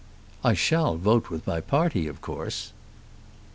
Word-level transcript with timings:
"I 0.43 0.55
shall 0.55 0.97
vote 0.97 1.29
with 1.29 1.45
my 1.45 1.61
party 1.61 2.07
of 2.07 2.21
course." 2.21 2.73